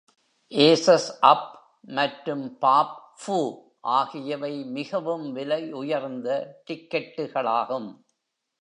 Aces 0.51 1.09
up 1.31 1.49
மற்றும் 1.97 2.57
பாப் 2.59 2.95
ஃபூ 3.19 3.37
ஆகியவை 3.97 4.53
மிகவும் 4.77 5.27
விலையுயர்ந்த 5.35 6.27
டிக்கெட்டுகளாகும். 6.67 7.89